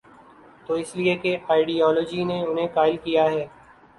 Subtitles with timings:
[0.65, 3.45] تو اس لیے کہ اس آئیڈیالوجی نے انہیں قائل کیا ہے۔